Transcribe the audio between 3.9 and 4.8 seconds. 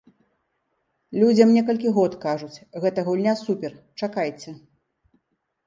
чакайце.